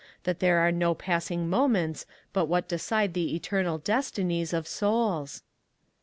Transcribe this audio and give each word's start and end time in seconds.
—that 0.23 0.39
there 0.39 0.57
are 0.57 0.71
no 0.71 0.95
passing 0.95 1.47
moments 1.47 2.07
but 2.33 2.45
what 2.45 2.67
decide 2.67 3.13
the 3.13 3.35
eternal 3.35 3.77
destinies 3.77 4.51
of 4.51 4.67
souls? 4.67 5.43